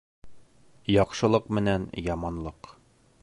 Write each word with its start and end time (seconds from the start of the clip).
ЯҠШЫЛЫҠ 0.93 1.45
МЕНӘН 1.57 1.87
ЯМАНЛЫҠ 2.07 2.73